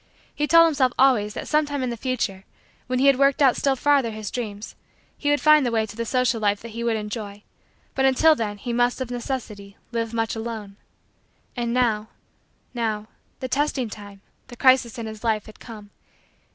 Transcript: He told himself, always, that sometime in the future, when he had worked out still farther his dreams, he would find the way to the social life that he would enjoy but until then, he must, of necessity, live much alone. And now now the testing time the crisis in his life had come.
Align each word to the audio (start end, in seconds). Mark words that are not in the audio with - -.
He 0.33 0.47
told 0.47 0.65
himself, 0.65 0.91
always, 0.97 1.35
that 1.35 1.47
sometime 1.47 1.83
in 1.83 1.91
the 1.91 1.95
future, 1.95 2.43
when 2.87 2.97
he 2.97 3.05
had 3.05 3.19
worked 3.19 3.39
out 3.39 3.55
still 3.55 3.75
farther 3.75 4.09
his 4.09 4.31
dreams, 4.31 4.73
he 5.15 5.29
would 5.29 5.39
find 5.39 5.63
the 5.63 5.69
way 5.71 5.85
to 5.85 5.95
the 5.95 6.07
social 6.07 6.41
life 6.41 6.59
that 6.61 6.69
he 6.73 6.83
would 6.83 6.95
enjoy 6.95 7.43
but 7.93 8.03
until 8.03 8.33
then, 8.33 8.57
he 8.57 8.73
must, 8.73 8.99
of 8.99 9.11
necessity, 9.11 9.77
live 9.91 10.11
much 10.11 10.35
alone. 10.35 10.75
And 11.55 11.71
now 11.71 12.07
now 12.73 13.09
the 13.41 13.47
testing 13.47 13.91
time 13.91 14.21
the 14.47 14.57
crisis 14.57 14.97
in 14.97 15.05
his 15.05 15.23
life 15.23 15.45
had 15.45 15.59
come. 15.59 15.91